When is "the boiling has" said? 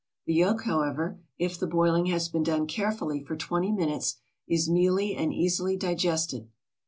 1.59-2.27